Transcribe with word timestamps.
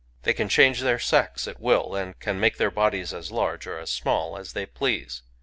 They 0.23 0.33
can 0.33 0.49
change 0.49 0.79
their 0.79 0.97
sex 0.97 1.47
at 1.47 1.59
will, 1.59 1.93
and 1.93 2.19
can 2.19 2.39
make 2.39 2.57
their 2.57 2.71
bodies 2.71 3.13
as 3.13 3.29
large 3.31 3.67
or 3.67 3.77
as 3.77 3.91
small 3.91 4.35
as 4.35 4.53
they 4.53 4.65
please. 4.65 5.21